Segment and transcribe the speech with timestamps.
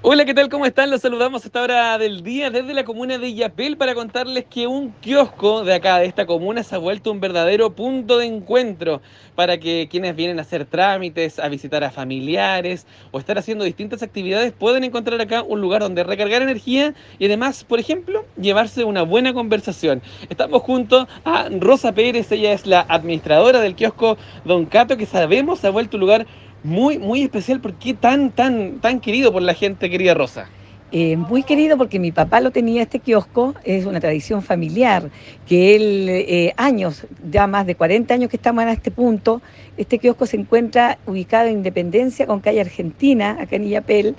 [0.00, 0.48] Hola, ¿qué tal?
[0.48, 0.92] ¿Cómo están?
[0.92, 4.68] Los saludamos a esta hora del día desde la comuna de Yapel para contarles que
[4.68, 9.02] un kiosco de acá, de esta comuna, se ha vuelto un verdadero punto de encuentro
[9.34, 14.04] para que quienes vienen a hacer trámites, a visitar a familiares o estar haciendo distintas
[14.04, 19.02] actividades pueden encontrar acá un lugar donde recargar energía y además, por ejemplo, llevarse una
[19.02, 20.00] buena conversación.
[20.30, 25.58] Estamos junto a Rosa Pérez, ella es la administradora del kiosco Don Cato, que sabemos
[25.58, 26.26] se ha vuelto un lugar
[26.62, 27.60] muy, muy especial.
[27.60, 30.48] ¿Por qué tan, tan, tan querido por la gente, querida Rosa?
[30.90, 35.10] Eh, muy querido porque mi papá lo tenía este kiosco, es una tradición familiar,
[35.46, 39.42] que él, eh, años, ya más de 40 años que estamos en este punto,
[39.76, 44.16] este kiosco se encuentra ubicado en Independencia con calle Argentina, acá en Illapel,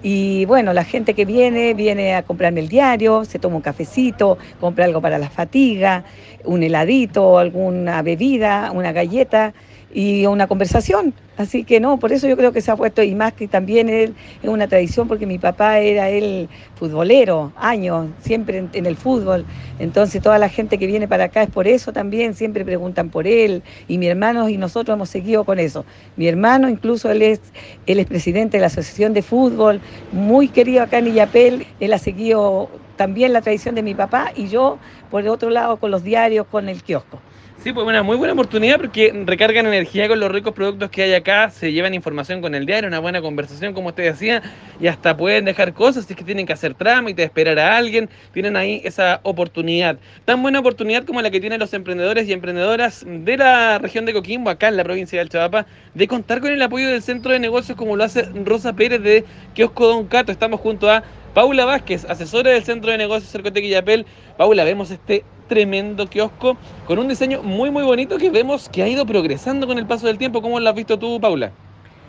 [0.00, 4.38] y bueno, la gente que viene, viene a comprarme el diario, se toma un cafecito,
[4.60, 6.04] compra algo para la fatiga,
[6.44, 9.54] un heladito, alguna bebida, una galleta,
[9.92, 11.14] y una conversación.
[11.36, 13.88] Así que no, por eso yo creo que se ha puesto, y más que también
[13.88, 14.10] es
[14.42, 19.44] una tradición, porque mi papá era el futbolero, años, siempre en, el fútbol.
[19.78, 23.26] Entonces toda la gente que viene para acá es por eso también, siempre preguntan por
[23.26, 25.84] él, y mi hermano y nosotros hemos seguido con eso.
[26.16, 27.40] Mi hermano, incluso él es,
[27.86, 29.80] él es presidente de la Asociación de Fútbol,
[30.12, 34.48] muy querido acá en Illapel, él ha seguido también la tradición de mi papá, y
[34.48, 34.78] yo,
[35.10, 37.18] por el otro lado, con los diarios, con el kiosco.
[37.62, 41.14] Sí, pues una muy buena oportunidad porque recargan energía con los ricos productos que hay
[41.14, 44.42] acá, se llevan información con el diario, una buena conversación, como usted decía,
[44.80, 48.10] y hasta pueden dejar cosas si es que tienen que hacer trámite, esperar a alguien,
[48.32, 49.96] tienen ahí esa oportunidad.
[50.24, 54.12] Tan buena oportunidad como la que tienen los emprendedores y emprendedoras de la región de
[54.12, 57.38] Coquimbo, acá en la provincia del Chavapa, de contar con el apoyo del centro de
[57.38, 59.24] negocios como lo hace Rosa Pérez de
[59.54, 60.32] Kiosco Don Cato.
[60.32, 64.04] Estamos junto a Paula Vázquez, asesora del Centro de Negocios Cercotec y
[64.36, 65.22] Paula, vemos este
[65.52, 69.76] tremendo kiosco con un diseño muy muy bonito que vemos que ha ido progresando con
[69.76, 70.40] el paso del tiempo.
[70.40, 71.50] ¿Cómo lo has visto tú, Paula?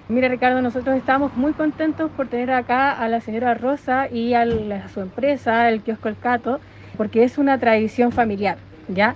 [0.07, 4.45] Mira Ricardo, nosotros estamos muy contentos por tener acá a la señora Rosa y a,
[4.93, 6.61] su empresa, el kiosco El Cato,
[6.95, 8.55] porque es una tradición familiar,
[8.87, 9.13] ¿ya?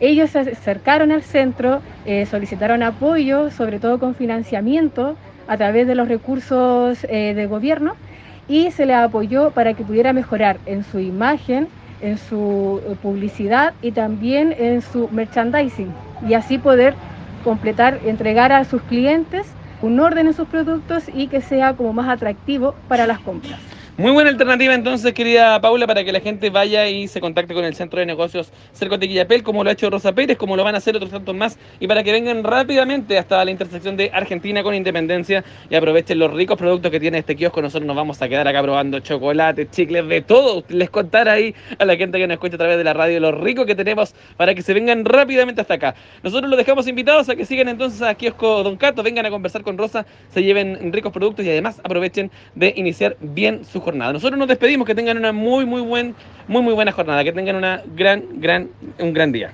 [0.00, 5.16] Ellos se acercaron al centro, eh, solicitaron apoyo, sobre todo con financiamiento
[5.48, 7.94] a través de los recursos eh, de gobierno
[8.48, 11.68] y se les apoyó para que pudiera mejorar en su imagen,
[12.00, 15.92] en su eh, publicidad y también en su merchandising
[16.28, 16.94] y así poder
[17.44, 19.46] completar, entregar a sus clientes
[19.82, 23.60] un orden en sus productos y que sea como más atractivo para las compras.
[23.98, 27.64] Muy buena alternativa entonces, querida Paula, para que la gente vaya y se contacte con
[27.64, 30.74] el Centro de Negocios Cerco Quillapel, como lo ha hecho Rosa Pérez, como lo van
[30.74, 34.62] a hacer otros tantos más, y para que vengan rápidamente hasta la intersección de Argentina
[34.62, 37.62] con Independencia y aprovechen los ricos productos que tiene este kiosco.
[37.62, 40.62] Nosotros nos vamos a quedar acá probando chocolate, chicles, de todo.
[40.68, 43.32] Les contar ahí a la gente que nos escucha a través de la radio lo
[43.32, 45.94] rico que tenemos para que se vengan rápidamente hasta acá.
[46.22, 49.62] Nosotros los dejamos invitados a que sigan entonces a Kiosco Don Cato, vengan a conversar
[49.62, 54.12] con Rosa, se lleven ricos productos y además aprovechen de iniciar bien su jornada.
[54.12, 56.14] Nosotros nos despedimos, que tengan una muy, muy, buen,
[56.48, 59.52] muy, muy buena jornada, que tengan una gran, gran, un gran día.